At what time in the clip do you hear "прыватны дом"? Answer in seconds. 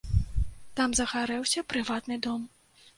1.75-2.53